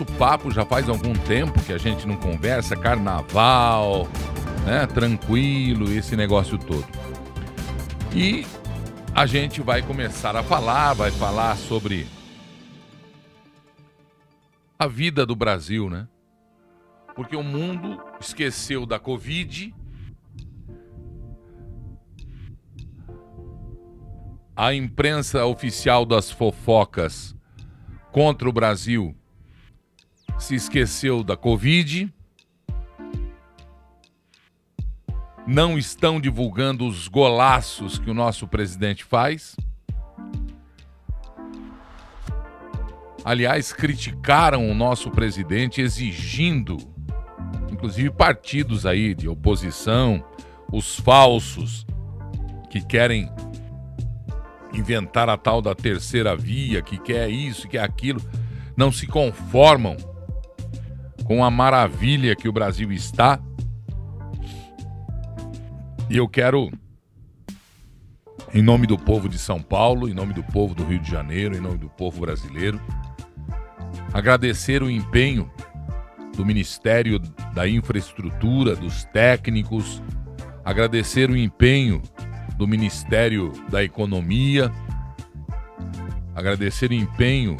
nosso 0.00 0.04
papo 0.18 0.50
já 0.50 0.64
faz 0.64 0.88
algum 0.88 1.12
tempo 1.12 1.62
que 1.62 1.72
a 1.72 1.78
gente 1.78 2.06
não 2.06 2.16
conversa, 2.16 2.74
carnaval, 2.74 4.08
né? 4.64 4.86
Tranquilo, 4.86 5.92
esse 5.92 6.16
negócio 6.16 6.56
todo. 6.56 6.86
E 8.14 8.46
a 9.14 9.26
gente 9.26 9.60
vai 9.60 9.82
começar 9.82 10.34
a 10.36 10.42
falar, 10.42 10.94
vai 10.94 11.10
falar 11.10 11.56
sobre 11.56 12.06
a 14.78 14.86
vida 14.86 15.26
do 15.26 15.36
Brasil, 15.36 15.90
né? 15.90 16.08
Porque 17.14 17.36
o 17.36 17.42
mundo 17.42 18.02
esqueceu 18.20 18.86
da 18.86 18.98
Covid. 18.98 19.74
A 24.56 24.72
imprensa 24.74 25.44
oficial 25.44 26.06
das 26.06 26.30
fofocas 26.30 27.34
contra 28.12 28.48
o 28.48 28.52
Brasil 28.52 29.14
se 30.40 30.54
esqueceu 30.54 31.22
da 31.22 31.36
Covid. 31.36 32.12
Não 35.46 35.78
estão 35.78 36.20
divulgando 36.20 36.86
os 36.86 37.08
golaços 37.08 37.98
que 37.98 38.10
o 38.10 38.14
nosso 38.14 38.48
presidente 38.48 39.04
faz. 39.04 39.54
Aliás, 43.24 43.72
criticaram 43.72 44.70
o 44.70 44.74
nosso 44.74 45.10
presidente 45.10 45.82
exigindo, 45.82 46.78
inclusive 47.70 48.10
partidos 48.10 48.86
aí 48.86 49.14
de 49.14 49.28
oposição, 49.28 50.24
os 50.72 50.96
falsos 50.98 51.86
que 52.70 52.80
querem 52.80 53.30
inventar 54.72 55.28
a 55.28 55.36
tal 55.36 55.60
da 55.60 55.74
terceira 55.74 56.34
via, 56.34 56.80
que 56.80 56.96
quer 56.96 57.28
isso, 57.28 57.62
que 57.62 57.76
quer 57.76 57.84
aquilo, 57.84 58.22
não 58.76 58.90
se 58.90 59.06
conformam 59.06 59.96
com 61.30 61.44
a 61.44 61.50
maravilha 61.50 62.34
que 62.34 62.48
o 62.48 62.52
Brasil 62.52 62.90
está. 62.90 63.38
E 66.08 66.16
eu 66.16 66.26
quero, 66.26 66.68
em 68.52 68.60
nome 68.60 68.84
do 68.84 68.98
povo 68.98 69.28
de 69.28 69.38
São 69.38 69.62
Paulo, 69.62 70.08
em 70.08 70.12
nome 70.12 70.34
do 70.34 70.42
povo 70.42 70.74
do 70.74 70.84
Rio 70.84 70.98
de 70.98 71.08
Janeiro, 71.08 71.56
em 71.56 71.60
nome 71.60 71.78
do 71.78 71.88
povo 71.88 72.22
brasileiro, 72.22 72.80
agradecer 74.12 74.82
o 74.82 74.90
empenho 74.90 75.48
do 76.36 76.44
Ministério 76.44 77.20
da 77.54 77.68
Infraestrutura, 77.68 78.74
dos 78.74 79.04
técnicos, 79.04 80.02
agradecer 80.64 81.30
o 81.30 81.36
empenho 81.36 82.02
do 82.56 82.66
Ministério 82.66 83.52
da 83.70 83.84
Economia, 83.84 84.68
agradecer 86.34 86.90
o 86.90 86.94
empenho 86.94 87.56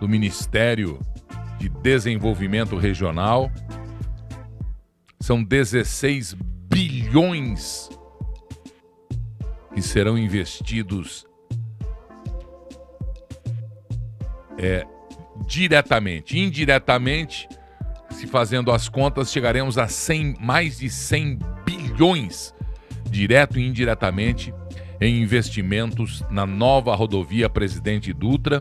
do 0.00 0.08
Ministério 0.08 0.98
de 1.62 1.68
Desenvolvimento 1.68 2.76
Regional. 2.76 3.48
São 5.20 5.44
16 5.44 6.34
bilhões 6.68 7.88
que 9.72 9.80
serão 9.80 10.18
investidos 10.18 11.24
é, 14.58 14.84
diretamente. 15.46 16.36
Indiretamente, 16.36 17.48
se 18.10 18.26
fazendo 18.26 18.72
as 18.72 18.88
contas, 18.88 19.30
chegaremos 19.30 19.78
a 19.78 19.86
100, 19.86 20.38
mais 20.40 20.78
de 20.78 20.90
100 20.90 21.38
bilhões 21.64 22.52
direto 23.08 23.60
e 23.60 23.66
indiretamente, 23.68 24.52
em 25.00 25.22
investimentos 25.22 26.24
na 26.28 26.44
nova 26.44 26.92
rodovia 26.96 27.48
Presidente 27.48 28.12
Dutra. 28.12 28.60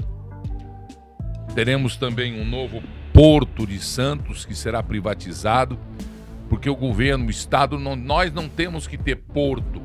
Teremos 1.54 1.96
também 1.96 2.40
um 2.40 2.46
novo 2.46 2.82
Porto 3.14 3.68
de 3.68 3.80
Santos 3.80 4.46
que 4.46 4.56
será 4.56 4.82
privatizado, 4.82 5.78
porque 6.50 6.70
o 6.70 6.76
governo, 6.76 7.28
o 7.28 7.30
Estado, 7.30 7.78
não, 7.78 7.96
nós 7.96 8.32
não 8.34 8.48
temos 8.48 8.88
que 8.88 8.98
ter 8.98 9.18
porto. 9.18 9.82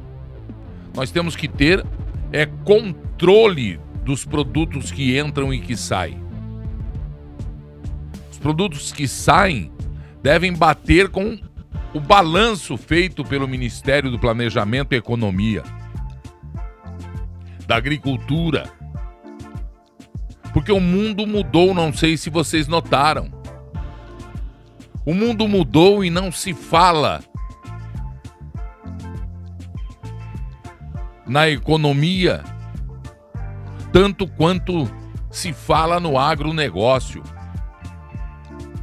Nós 0.94 1.10
temos 1.10 1.34
que 1.34 1.48
ter 1.48 1.84
é 2.32 2.46
controle 2.46 3.80
dos 4.04 4.24
produtos 4.24 4.90
que 4.90 5.18
entram 5.18 5.52
e 5.52 5.60
que 5.60 5.76
saem. 5.76 6.20
Os 8.30 8.38
produtos 8.38 8.92
que 8.92 9.08
saem 9.08 9.70
devem 10.22 10.52
bater 10.52 11.08
com 11.08 11.38
o 11.92 12.00
balanço 12.00 12.76
feito 12.76 13.24
pelo 13.24 13.48
Ministério 13.48 14.10
do 14.10 14.18
Planejamento 14.18 14.92
e 14.92 14.96
Economia, 14.96 15.62
da 17.66 17.76
Agricultura. 17.76 18.70
Porque 20.66 20.76
o 20.76 20.80
mundo 20.80 21.28
mudou, 21.28 21.72
não 21.72 21.92
sei 21.92 22.16
se 22.16 22.28
vocês 22.28 22.66
notaram. 22.66 23.30
O 25.04 25.14
mundo 25.14 25.46
mudou 25.46 26.04
e 26.04 26.10
não 26.10 26.32
se 26.32 26.52
fala 26.52 27.22
na 31.24 31.48
economia 31.48 32.42
tanto 33.92 34.26
quanto 34.26 34.90
se 35.30 35.52
fala 35.52 36.00
no 36.00 36.18
agronegócio. 36.18 37.22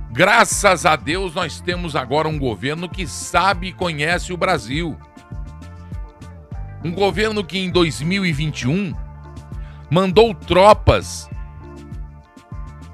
Graças 0.10 0.86
a 0.86 0.96
Deus 0.96 1.36
nós 1.36 1.60
temos 1.60 1.98
agora 1.98 2.30
um 2.30 2.40
governo 2.40 2.88
que 2.88 3.06
sabe 3.06 3.68
e 3.68 3.74
conhece 3.74 4.32
o 4.32 4.38
Brasil. 4.38 4.98
Um 6.82 6.94
governo 6.94 7.44
que 7.44 7.60
em 7.60 7.70
2021 7.70 8.94
mandou 9.92 10.34
tropas 10.34 11.30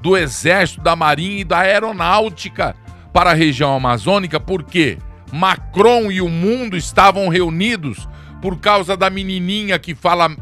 do 0.01 0.17
Exército, 0.17 0.81
da 0.81 0.95
Marinha 0.95 1.41
e 1.41 1.43
da 1.43 1.59
Aeronáutica 1.59 2.75
para 3.13 3.31
a 3.31 3.35
região 3.35 3.75
amazônica, 3.75 4.39
porque 4.39 4.97
Macron 5.31 6.11
e 6.11 6.21
o 6.21 6.29
mundo 6.29 6.77
estavam 6.77 7.27
reunidos 7.27 8.07
por 8.41 8.59
causa 8.59 8.95
da 8.95 9.09
menininha 9.09 9.77
que 9.77 9.93
fala 9.93 10.35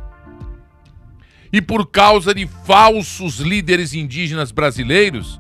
e 1.51 1.61
por 1.61 1.87
causa 1.89 2.33
de 2.33 2.45
falsos 2.65 3.39
líderes 3.39 3.93
indígenas 3.93 4.51
brasileiros 4.51 5.39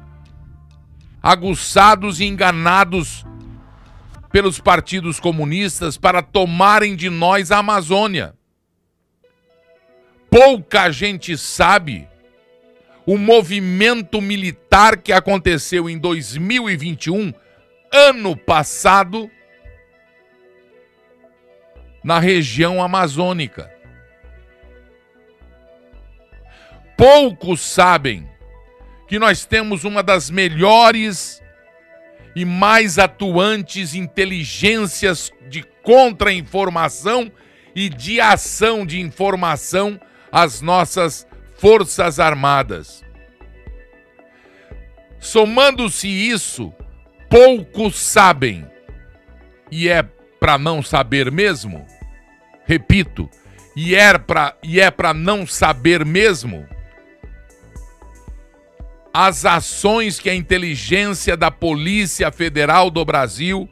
aguçados 1.21 2.19
e 2.21 2.25
enganados 2.25 3.25
pelos 4.31 4.59
partidos 4.59 5.19
comunistas 5.19 5.97
para 5.97 6.21
tomarem 6.21 6.95
de 6.95 7.09
nós 7.09 7.51
a 7.51 7.57
Amazônia. 7.57 8.33
Pouca 10.29 10.91
gente 10.91 11.37
sabe 11.37 12.07
o 13.07 13.17
movimento 13.17 14.19
militar 14.19 14.97
que 14.97 15.13
aconteceu 15.13 15.89
em 15.89 15.97
2021, 15.97 17.33
ano 17.89 18.35
passado, 18.35 19.31
na 22.03 22.19
região 22.19 22.83
amazônica. 22.83 23.71
Poucos 26.97 27.61
sabem 27.61 28.29
que 29.07 29.17
nós 29.17 29.45
temos 29.45 29.85
uma 29.85 30.03
das 30.03 30.29
melhores 30.29 31.41
e 32.35 32.43
mais 32.43 32.99
atuantes 32.99 33.95
inteligências 33.95 35.31
de 35.47 35.63
contra-informação 35.81 37.31
e 37.73 37.87
de 37.87 38.19
ação 38.19 38.85
de 38.85 38.99
informação 38.99 39.97
às 40.29 40.59
nossas 40.59 41.25
Forças 41.57 42.19
Armadas. 42.19 43.03
Somando-se 45.19 46.07
isso, 46.07 46.71
poucos 47.29 47.97
sabem, 47.97 48.65
e 49.71 49.89
é 49.89 50.03
para 50.39 50.57
não 50.57 50.83
saber 50.83 51.31
mesmo, 51.31 51.85
repito, 52.65 53.29
e 53.75 53.95
é 53.95 54.17
para 54.17 54.55
e 54.63 54.79
é 54.79 54.91
para 54.91 55.13
não 55.13 55.45
saber 55.47 56.05
mesmo? 56.05 56.65
As 59.11 59.45
ações 59.45 60.19
que 60.19 60.29
a 60.29 60.35
inteligência 60.35 61.35
da 61.35 61.49
Polícia 61.49 62.31
Federal 62.31 62.91
do 62.91 63.03
Brasil, 63.03 63.67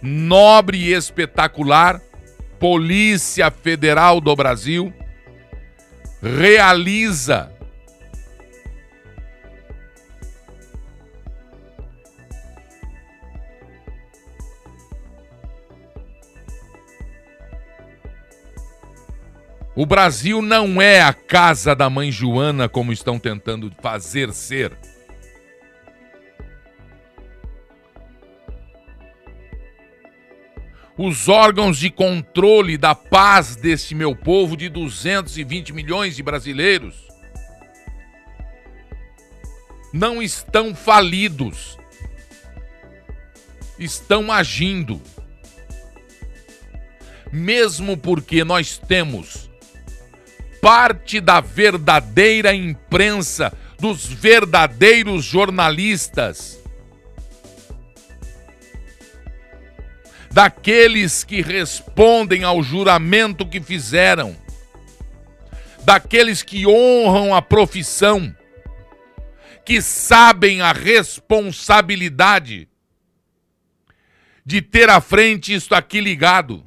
nobre 0.00 0.78
e 0.78 0.92
espetacular, 0.94 2.00
Polícia 2.60 3.50
Federal 3.50 4.20
do 4.20 4.34
Brasil, 4.36 4.94
realiza 6.24 7.52
O 19.76 19.84
Brasil 19.84 20.40
não 20.40 20.80
é 20.80 21.02
a 21.02 21.12
casa 21.12 21.74
da 21.74 21.90
mãe 21.90 22.10
Joana 22.10 22.68
como 22.68 22.92
estão 22.92 23.18
tentando 23.18 23.72
fazer 23.82 24.32
ser. 24.32 24.72
Os 31.06 31.28
órgãos 31.28 31.76
de 31.76 31.90
controle 31.90 32.78
da 32.78 32.94
paz 32.94 33.56
deste 33.56 33.94
meu 33.94 34.16
povo 34.16 34.56
de 34.56 34.70
220 34.70 35.70
milhões 35.74 36.16
de 36.16 36.22
brasileiros 36.22 36.94
não 39.92 40.22
estão 40.22 40.74
falidos. 40.74 41.76
Estão 43.78 44.32
agindo. 44.32 44.98
Mesmo 47.30 47.98
porque 47.98 48.42
nós 48.42 48.78
temos 48.78 49.50
parte 50.62 51.20
da 51.20 51.38
verdadeira 51.38 52.54
imprensa, 52.54 53.52
dos 53.78 54.06
verdadeiros 54.06 55.22
jornalistas, 55.22 56.63
daqueles 60.34 61.22
que 61.22 61.40
respondem 61.40 62.42
ao 62.42 62.60
juramento 62.60 63.46
que 63.46 63.60
fizeram, 63.60 64.36
daqueles 65.84 66.42
que 66.42 66.66
honram 66.66 67.32
a 67.32 67.40
profissão, 67.40 68.34
que 69.64 69.80
sabem 69.80 70.60
a 70.60 70.72
responsabilidade 70.72 72.68
de 74.44 74.60
ter 74.60 74.90
à 74.90 75.00
frente 75.00 75.54
isto 75.54 75.72
aqui 75.72 76.00
ligado, 76.00 76.66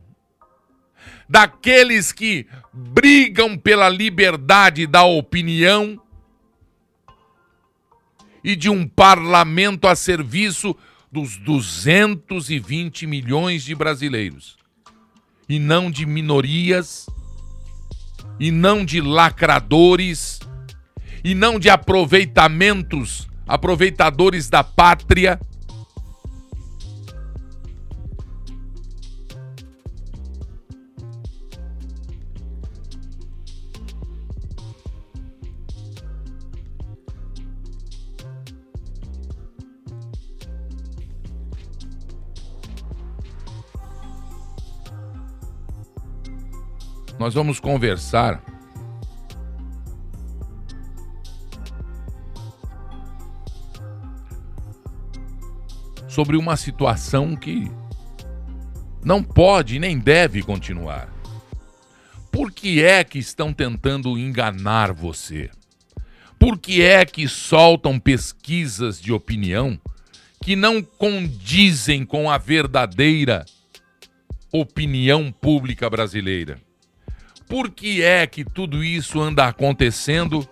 daqueles 1.27 2.13
que 2.13 2.47
brigam 2.71 3.57
pela 3.57 3.89
liberdade 3.89 4.87
da 4.87 5.03
opinião 5.03 6.01
e 8.41 8.55
de 8.55 8.69
um 8.69 8.87
parlamento 8.87 9.89
a 9.89 9.95
serviço 9.95 10.73
dos 11.17 11.37
220 11.37 13.07
milhões 13.07 13.63
de 13.63 13.73
brasileiros, 13.73 14.55
e 15.49 15.57
não 15.57 15.89
de 15.89 16.05
minorias, 16.05 17.07
e 18.39 18.51
não 18.51 18.85
de 18.85 19.01
lacradores, 19.01 20.39
e 21.23 21.33
não 21.33 21.57
de 21.57 21.69
aproveitamentos, 21.69 23.27
aproveitadores 23.47 24.47
da 24.47 24.63
pátria 24.63 25.39
nós 47.19 47.33
vamos 47.33 47.59
conversar 47.59 48.43
sobre 56.07 56.35
uma 56.35 56.55
situação 56.57 57.35
que 57.35 57.71
não 59.03 59.23
pode 59.23 59.79
nem 59.79 59.99
deve 59.99 60.41
continuar. 60.41 61.13
Por 62.31 62.51
que 62.51 62.83
é 62.83 63.03
que 63.03 63.19
estão 63.19 63.53
tentando 63.53 64.17
enganar 64.17 64.91
você? 64.93 65.49
Por 66.39 66.57
que 66.57 66.81
é 66.81 67.05
que 67.05 67.27
soltam 67.27 67.99
pesquisas 67.99 68.99
de 68.99 69.11
opinião 69.11 69.79
que 70.43 70.55
não 70.55 70.83
condizem 70.83 72.05
com 72.05 72.29
a 72.29 72.37
verdadeira 72.37 73.45
opinião 74.51 75.31
pública 75.31 75.89
brasileira? 75.89 76.66
Por 77.47 77.71
que 77.71 78.03
é 78.03 78.27
que 78.27 78.43
tudo 78.43 78.83
isso 78.83 79.21
anda 79.21 79.47
acontecendo 79.47 80.47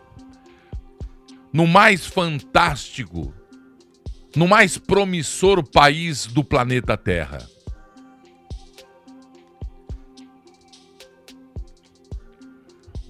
no 1.52 1.68
mais 1.68 2.06
fantástico, 2.06 3.34
no 4.34 4.48
mais 4.48 4.78
promissor 4.78 5.62
país 5.62 6.26
do 6.26 6.42
planeta 6.42 6.96
Terra? 6.96 7.46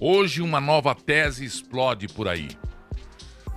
Hoje 0.00 0.42
uma 0.42 0.60
nova 0.60 0.94
tese 0.94 1.44
explode 1.44 2.08
por 2.08 2.26
aí. 2.26 2.48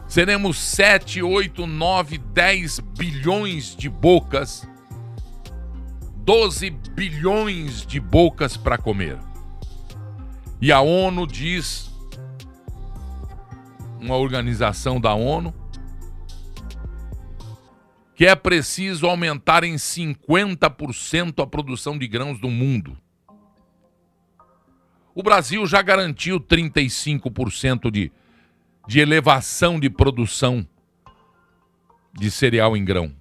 Seremos 0.08 0.58
7, 0.58 1.24
8, 1.24 1.66
9, 1.66 2.18
10 2.18 2.80
bilhões 2.98 3.76
de 3.76 3.90
bocas, 3.90 4.68
12 6.18 6.70
bilhões 6.70 7.86
de 7.86 8.00
bocas 8.00 8.56
para 8.56 8.78
comer. 8.78 9.29
E 10.62 10.72
a 10.72 10.82
ONU 10.82 11.26
diz, 11.26 11.90
uma 14.00 14.16
organização 14.16 15.00
da 15.00 15.14
ONU, 15.14 15.54
que 18.14 18.26
é 18.26 18.36
preciso 18.36 19.08
aumentar 19.08 19.64
em 19.64 19.76
50% 19.76 21.42
a 21.42 21.48
produção 21.48 21.98
de 21.98 22.06
grãos 22.08 22.38
do 22.40 22.50
mundo. 22.50 22.98
O 25.16 25.24
Brasil 25.24 25.66
já 25.66 25.82
garantiu 25.82 26.40
35% 26.40 27.90
de, 27.90 28.12
de 28.88 29.00
elevação 29.00 29.80
de 29.80 29.90
produção 29.90 30.68
de 32.14 32.30
cereal 32.30 32.76
em 32.76 32.84
grão. 32.84 33.14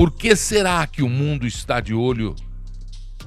Por 0.00 0.10
que 0.12 0.34
será 0.34 0.86
que 0.86 1.02
o 1.02 1.10
mundo 1.10 1.46
está 1.46 1.78
de 1.78 1.92
olho 1.92 2.34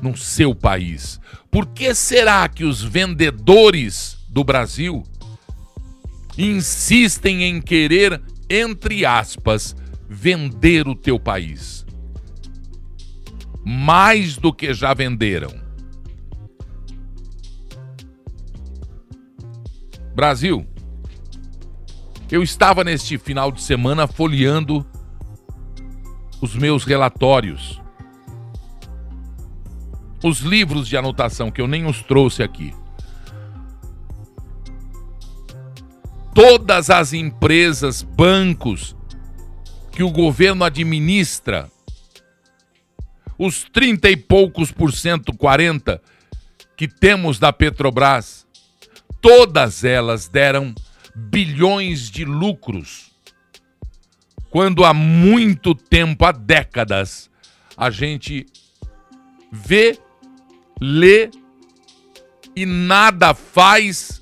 no 0.02 0.18
seu 0.18 0.56
país? 0.56 1.20
Por 1.52 1.68
que 1.68 1.94
será 1.94 2.50
que 2.50 2.64
os 2.64 2.82
vendedores 2.82 4.18
do 4.28 4.44
Brasil 4.44 5.04
insistem 6.36 7.44
em 7.44 7.62
querer, 7.62 8.20
entre 8.50 9.06
aspas, 9.06 9.76
vender 10.10 10.88
o 10.88 10.96
teu 10.96 11.20
país? 11.20 11.86
Mais 13.64 14.36
do 14.36 14.52
que 14.52 14.74
já 14.74 14.96
venderam. 14.96 15.54
Brasil, 20.16 20.66
eu 22.32 22.42
estava 22.42 22.84
neste 22.84 23.20
final 23.20 23.52
de 23.52 23.62
semana 23.62 24.08
folheando 24.08 24.84
os 26.44 26.58
meus 26.58 26.84
relatórios, 26.84 27.82
os 30.22 30.42
livros 30.42 30.90
de 30.90 30.98
anotação, 30.98 31.50
que 31.50 31.62
eu 31.62 31.68
nem 31.68 31.86
os 31.86 32.02
trouxe 32.02 32.44
aqui. 32.44 32.76
Todas 36.36 36.90
as 36.90 37.14
empresas, 37.14 38.04
bancos 38.04 38.94
que 39.90 40.04
o 40.04 40.12
governo 40.12 40.66
administra, 40.66 41.72
os 43.40 43.64
30 43.64 44.10
e 44.10 44.18
poucos 44.18 44.70
por 44.70 44.92
cento, 44.92 45.32
40 45.32 46.02
que 46.76 46.90
temos 46.90 47.40
da 47.40 47.54
Petrobras, 47.54 48.46
todas 49.22 49.86
elas 49.86 50.28
deram 50.28 50.76
bilhões 51.16 52.12
de 52.12 52.26
lucros 52.26 53.13
quando 54.54 54.86
há 54.86 54.94
muito 54.94 55.74
tempo, 55.74 56.24
há 56.24 56.32
décadas, 56.32 57.28
a 57.76 57.90
gente 57.90 58.46
vê, 59.52 59.98
lê 60.80 61.32
e 62.56 62.64
nada 62.64 63.34
faz 63.34 64.22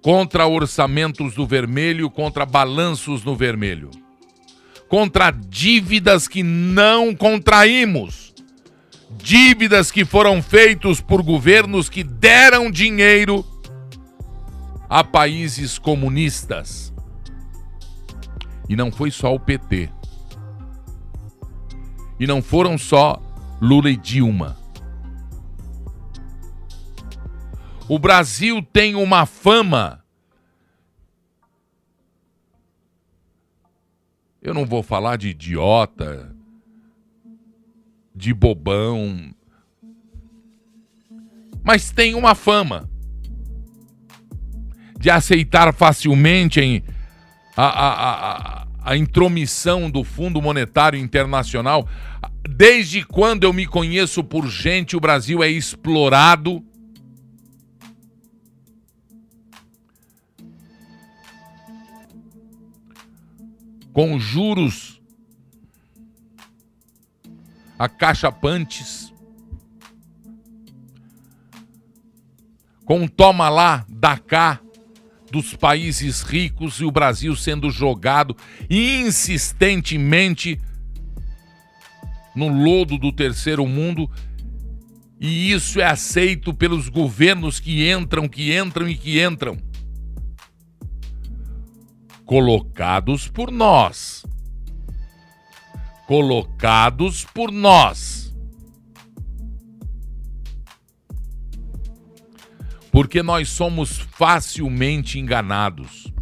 contra 0.00 0.46
orçamentos 0.46 1.34
do 1.34 1.46
vermelho, 1.46 2.08
contra 2.08 2.46
balanços 2.46 3.22
no 3.22 3.36
vermelho, 3.36 3.90
contra 4.88 5.30
dívidas 5.30 6.26
que 6.26 6.42
não 6.42 7.14
contraímos, 7.14 8.32
dívidas 9.18 9.90
que 9.90 10.02
foram 10.02 10.42
feitos 10.42 10.98
por 10.98 11.22
governos 11.22 11.90
que 11.90 12.02
deram 12.02 12.70
dinheiro 12.70 13.44
a 14.88 15.04
países 15.04 15.78
comunistas. 15.78 16.93
E 18.68 18.76
não 18.76 18.90
foi 18.90 19.10
só 19.10 19.34
o 19.34 19.40
PT. 19.40 19.90
E 22.18 22.26
não 22.26 22.40
foram 22.40 22.78
só 22.78 23.20
Lula 23.60 23.90
e 23.90 23.96
Dilma. 23.96 24.56
O 27.88 27.98
Brasil 27.98 28.62
tem 28.62 28.94
uma 28.94 29.26
fama. 29.26 30.02
Eu 34.40 34.54
não 34.54 34.64
vou 34.64 34.82
falar 34.82 35.16
de 35.16 35.28
idiota, 35.28 36.34
de 38.14 38.32
bobão, 38.32 39.34
mas 41.62 41.90
tem 41.90 42.14
uma 42.14 42.34
fama 42.34 42.88
de 44.98 45.10
aceitar 45.10 45.72
facilmente 45.74 46.60
em 46.60 46.82
a, 47.56 47.66
a, 47.66 48.66
a, 48.82 48.96
intromissão 48.96 49.90
do 49.90 50.02
Fundo 50.02 50.42
Monetário 50.42 50.98
Internacional, 50.98 51.88
Desde 52.48 53.02
quando 53.02 53.44
eu 53.44 53.52
me 53.52 53.66
conheço 53.66 54.22
por 54.22 54.46
gente, 54.48 54.96
o 54.96 55.00
Brasil 55.00 55.42
é 55.42 55.48
explorado. 55.48 56.62
Com 63.92 64.18
juros 64.18 65.00
acachapantes. 67.78 69.12
Com 72.84 73.08
toma 73.08 73.48
lá, 73.48 73.86
dá 73.88 74.18
cá 74.18 74.60
dos 75.34 75.56
países 75.56 76.22
ricos 76.22 76.76
e 76.76 76.84
o 76.84 76.92
Brasil 76.92 77.34
sendo 77.34 77.68
jogado 77.68 78.36
insistentemente 78.70 80.60
no 82.36 82.46
lodo 82.46 82.96
do 82.96 83.10
terceiro 83.10 83.66
mundo. 83.66 84.08
E 85.18 85.50
isso 85.50 85.80
é 85.80 85.86
aceito 85.86 86.54
pelos 86.54 86.88
governos 86.88 87.58
que 87.58 87.90
entram, 87.90 88.28
que 88.28 88.56
entram 88.56 88.88
e 88.88 88.94
que 88.94 89.20
entram. 89.20 89.58
Colocados 92.24 93.26
por 93.26 93.50
nós. 93.50 94.24
Colocados 96.06 97.24
por 97.24 97.50
nós. 97.50 98.23
Porque 102.94 103.24
nós 103.24 103.48
somos 103.48 103.98
facilmente 103.98 105.18
enganados. 105.18 106.14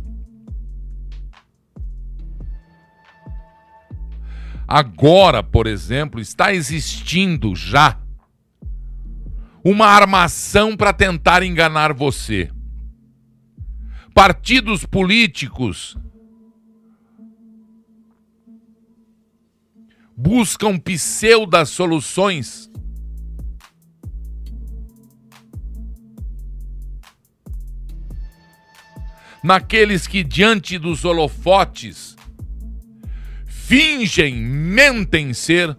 Agora, 4.66 5.42
por 5.42 5.66
exemplo, 5.66 6.18
está 6.18 6.54
existindo 6.54 7.54
já 7.54 8.00
uma 9.62 9.84
armação 9.84 10.74
para 10.74 10.94
tentar 10.94 11.42
enganar 11.42 11.92
você. 11.92 12.50
Partidos 14.14 14.86
políticos 14.86 15.94
buscam 20.16 20.78
pseudas 20.78 21.68
soluções 21.68 22.72
naqueles 29.42 30.06
que 30.06 30.22
diante 30.22 30.78
dos 30.78 31.04
holofotes 31.04 32.16
fingem, 33.46 34.36
mentem 34.36 35.32
ser 35.32 35.76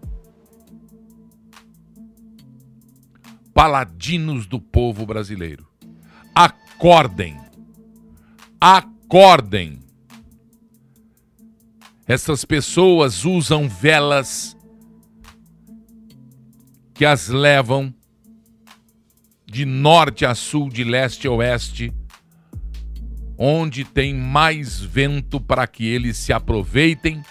paladinos 3.53 4.47
do 4.47 4.59
povo 4.59 5.05
brasileiro. 5.05 5.67
Acordem. 6.33 7.39
Acordem. 8.59 9.79
Essas 12.07 12.43
pessoas 12.43 13.23
usam 13.23 13.69
velas 13.69 14.57
que 16.93 17.05
as 17.05 17.27
levam 17.27 17.93
de 19.45 19.65
norte 19.65 20.25
a 20.25 20.33
sul, 20.33 20.67
de 20.69 20.83
leste 20.83 21.27
a 21.27 21.31
oeste, 21.31 21.93
onde 23.37 23.83
tem 23.83 24.13
mais 24.13 24.79
vento 24.79 25.39
para 25.39 25.65
que 25.67 25.85
eles 25.85 26.17
se 26.17 26.31
aproveitem 26.31 27.21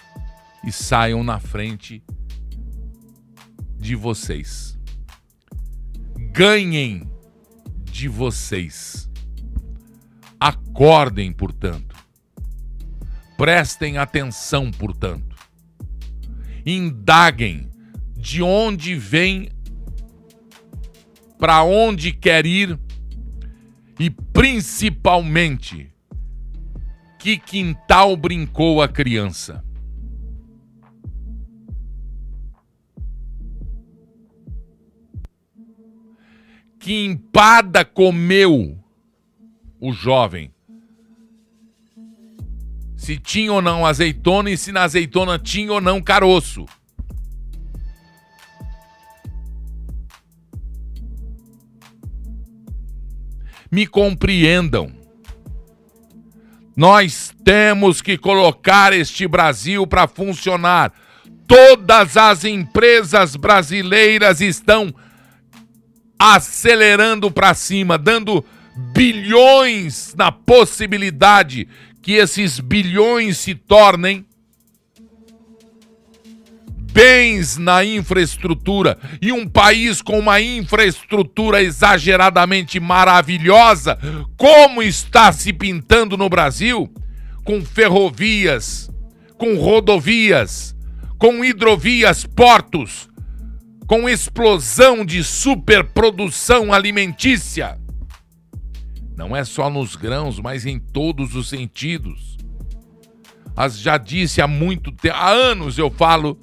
e 0.65 0.71
saiam 0.71 1.23
na 1.23 1.39
frente 1.39 2.03
de 3.77 3.95
vocês. 3.95 4.79
Ganhem 6.31 7.09
de 7.83 8.07
vocês. 8.07 9.09
Acordem, 10.39 11.31
portanto. 11.31 11.95
Prestem 13.37 13.97
atenção, 13.97 14.71
portanto. 14.71 15.35
Indaguem 16.65 17.69
de 18.15 18.41
onde 18.41 18.95
vem, 18.95 19.49
para 21.37 21.63
onde 21.63 22.13
quer 22.13 22.45
ir 22.45 22.79
e 23.99 24.09
principalmente 24.09 25.92
que 27.23 27.37
quintal 27.37 28.17
brincou 28.17 28.81
a 28.81 28.87
criança. 28.89 29.63
que 36.77 37.05
empada 37.05 37.85
comeu 37.85 38.77
o 39.79 39.93
jovem. 39.93 40.53
Se 42.97 43.17
tinha 43.17 43.53
ou 43.53 43.61
não 43.61 43.85
azeitona 43.85 44.51
e 44.51 44.57
se 44.57 44.73
na 44.73 44.83
azeitona 44.83 45.39
tinha 45.39 45.71
ou 45.71 45.79
não 45.79 46.01
caroço. 46.01 46.65
Me 53.71 53.87
compreendam. 53.87 55.02
Nós 56.75 57.33
temos 57.43 58.01
que 58.01 58.17
colocar 58.17 58.93
este 58.93 59.27
Brasil 59.27 59.85
para 59.85 60.07
funcionar. 60.07 60.91
Todas 61.47 62.17
as 62.17 62.43
empresas 62.43 63.35
brasileiras 63.35 64.41
estão 64.41 64.93
acelerando 66.17 67.29
para 67.29 67.53
cima, 67.53 67.97
dando 67.97 68.43
bilhões 68.93 70.15
na 70.17 70.31
possibilidade 70.31 71.67
que 72.01 72.13
esses 72.13 72.59
bilhões 72.59 73.37
se 73.37 73.53
tornem 73.53 74.25
bens 76.93 77.57
na 77.57 77.83
infraestrutura 77.83 78.97
e 79.19 79.31
um 79.31 79.47
país 79.47 80.01
com 80.01 80.19
uma 80.19 80.39
infraestrutura 80.39 81.61
exageradamente 81.61 82.79
maravilhosa, 82.79 83.97
como 84.37 84.81
está 84.81 85.33
se 85.33 85.51
pintando 85.51 86.15
no 86.15 86.29
Brasil, 86.29 86.87
com 87.43 87.65
ferrovias, 87.65 88.91
com 89.37 89.57
rodovias, 89.57 90.75
com 91.17 91.43
hidrovias, 91.43 92.25
portos, 92.25 93.09
com 93.87 94.07
explosão 94.07 95.03
de 95.03 95.23
superprodução 95.23 96.71
alimentícia. 96.71 97.79
Não 99.17 99.35
é 99.35 99.43
só 99.43 99.69
nos 99.69 99.95
grãos, 99.95 100.39
mas 100.39 100.65
em 100.65 100.79
todos 100.79 101.35
os 101.35 101.49
sentidos. 101.49 102.37
As 103.55 103.77
já 103.77 103.97
disse 103.97 104.41
há 104.41 104.47
muito 104.47 104.91
tempo, 104.91 105.15
há 105.15 105.29
anos 105.29 105.77
eu 105.77 105.89
falo 105.91 106.39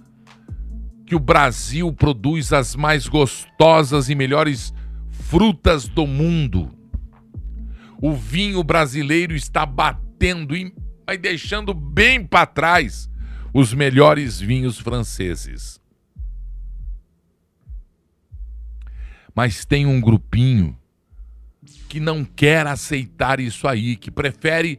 que 1.10 1.16
o 1.16 1.18
Brasil 1.18 1.92
produz 1.92 2.52
as 2.52 2.76
mais 2.76 3.08
gostosas 3.08 4.08
e 4.08 4.14
melhores 4.14 4.72
frutas 5.10 5.88
do 5.88 6.06
mundo. 6.06 6.70
O 8.00 8.14
vinho 8.14 8.62
brasileiro 8.62 9.34
está 9.34 9.66
batendo 9.66 10.56
e 10.56 10.72
vai 11.04 11.18
deixando 11.18 11.74
bem 11.74 12.24
para 12.24 12.46
trás 12.46 13.10
os 13.52 13.74
melhores 13.74 14.38
vinhos 14.38 14.78
franceses. 14.78 15.80
Mas 19.34 19.64
tem 19.64 19.86
um 19.86 20.00
grupinho 20.00 20.78
que 21.88 21.98
não 21.98 22.24
quer 22.24 22.68
aceitar 22.68 23.40
isso 23.40 23.66
aí, 23.66 23.96
que 23.96 24.12
prefere 24.12 24.78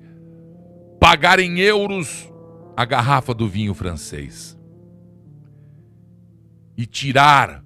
pagar 0.98 1.42
em 1.42 1.60
euros 1.60 2.32
a 2.78 2.86
garrafa 2.86 3.34
do 3.34 3.50
vinho 3.50 3.74
francês 3.74 4.61
e 6.82 6.86
tirar 6.88 7.64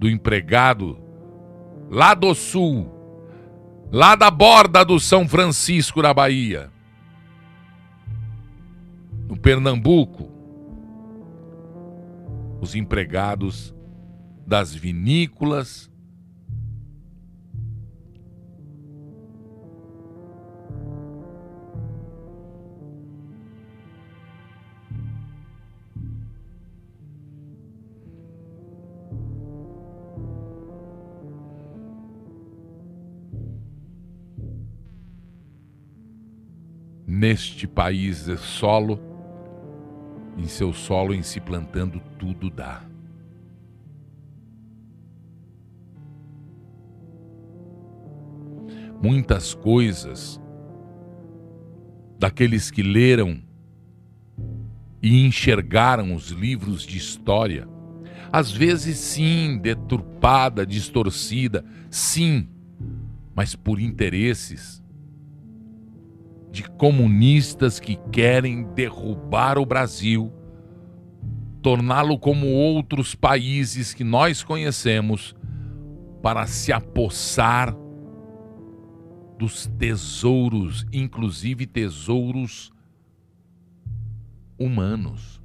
do 0.00 0.10
empregado 0.10 0.98
lá 1.88 2.12
do 2.12 2.34
sul, 2.34 2.92
lá 3.92 4.16
da 4.16 4.32
borda 4.32 4.84
do 4.84 4.98
São 4.98 5.28
Francisco 5.28 6.02
da 6.02 6.12
Bahia, 6.12 6.72
no 9.28 9.36
Pernambuco, 9.36 10.28
os 12.60 12.74
empregados 12.74 13.72
das 14.44 14.74
vinícolas. 14.74 15.88
Neste 37.18 37.66
país 37.66 38.26
solo, 38.38 39.00
em 40.36 40.46
seu 40.46 40.72
solo 40.72 41.12
em 41.12 41.20
se 41.20 41.40
plantando 41.40 42.00
tudo 42.16 42.48
dá. 42.48 42.84
Muitas 49.02 49.52
coisas 49.52 50.40
daqueles 52.20 52.70
que 52.70 52.84
leram 52.84 53.42
e 55.02 55.26
enxergaram 55.26 56.14
os 56.14 56.28
livros 56.28 56.86
de 56.86 56.98
história, 56.98 57.66
às 58.30 58.52
vezes 58.52 58.96
sim, 58.96 59.58
deturpada, 59.58 60.64
distorcida, 60.64 61.64
sim, 61.90 62.48
mas 63.34 63.56
por 63.56 63.80
interesses 63.80 64.80
de 66.50 66.62
comunistas 66.62 67.78
que 67.78 67.96
querem 68.10 68.64
derrubar 68.74 69.58
o 69.58 69.66
Brasil, 69.66 70.32
torná-lo 71.62 72.18
como 72.18 72.46
outros 72.46 73.14
países 73.14 73.92
que 73.92 74.04
nós 74.04 74.42
conhecemos, 74.42 75.34
para 76.22 76.46
se 76.46 76.72
apossar 76.72 77.76
dos 79.38 79.66
tesouros, 79.78 80.84
inclusive 80.92 81.66
tesouros 81.66 82.72
humanos, 84.58 85.40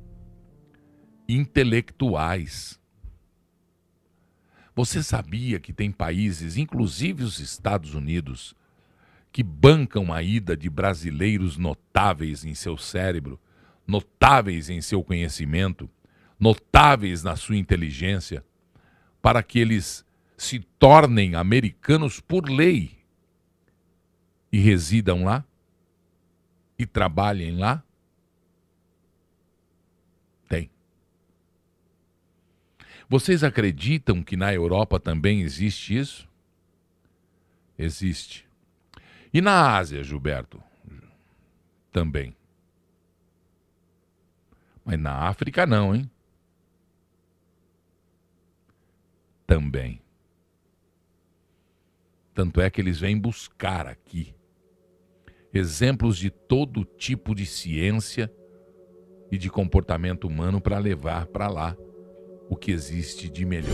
intelectuais. 1.30 2.80
Você 4.76 5.04
sabia 5.04 5.60
que 5.60 5.72
tem 5.72 5.92
países, 5.92 6.58
inclusive 6.58 7.24
os 7.24 7.40
Estados 7.40 7.94
Unidos, 7.94 8.56
que 9.34 9.42
bancam 9.42 10.14
a 10.14 10.22
ida 10.22 10.56
de 10.56 10.70
brasileiros 10.70 11.58
notáveis 11.58 12.46
em 12.46 12.54
seu 12.54 12.78
cérebro, 12.78 13.42
notáveis 13.86 14.70
em 14.70 14.80
seu 14.80 15.04
conhecimento, 15.04 15.90
notáveis 16.40 17.24
na 17.24 17.36
sua 17.36 17.58
inteligência, 17.58 18.46
para 19.24 19.42
que 19.42 19.58
eles 19.58 20.06
se 20.38 20.60
tornem 20.60 21.34
americanos 21.34 22.20
por 22.20 22.48
lei 22.48 23.00
e 24.52 24.60
residam 24.60 25.24
lá 25.24 25.44
e 26.78 26.86
trabalhem 26.86 27.58
lá? 27.58 27.84
Tem. 30.48 30.70
Vocês 33.10 33.44
acreditam 33.44 34.22
que 34.22 34.38
na 34.38 34.54
Europa 34.54 35.00
também 35.00 35.42
existe 35.42 35.98
isso? 35.98 36.30
Existe. 37.76 38.53
E 39.34 39.42
na 39.42 39.76
Ásia, 39.78 40.04
Gilberto? 40.04 40.62
Também. 41.92 42.36
Mas 44.86 45.00
na 45.00 45.14
África 45.28 45.66
não, 45.66 45.96
hein? 45.96 46.10
Também. 49.48 50.02
Tanto 52.34 52.62
é 52.62 52.70
que 52.70 52.82
eles 52.82 53.00
vêm 53.00 53.18
buscar 53.18 53.88
aqui 53.88 54.36
exemplos 55.54 56.18
de 56.18 56.32
todo 56.32 56.84
tipo 56.84 57.36
de 57.36 57.46
ciência 57.46 58.32
e 59.32 59.38
de 59.38 59.50
comportamento 59.50 60.28
humano 60.28 60.60
para 60.60 60.80
levar 60.80 61.28
para 61.28 61.48
lá 61.48 61.78
o 62.50 62.56
que 62.56 62.72
existe 62.72 63.30
de 63.30 63.46
melhor. 63.46 63.74